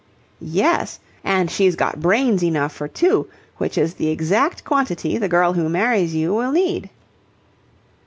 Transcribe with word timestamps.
"Yes." 0.39 0.99
"And 1.23 1.51
she's 1.51 1.75
got 1.75 1.99
brains 2.01 2.43
enough 2.43 2.73
for 2.73 2.87
two, 2.87 3.27
which 3.57 3.77
is 3.77 3.93
the 3.93 4.07
exact 4.07 4.63
quantity 4.65 5.19
the 5.19 5.29
girl 5.29 5.53
who 5.53 5.69
marries 5.69 6.15
you 6.15 6.33
will 6.33 6.51
need." 6.53 6.89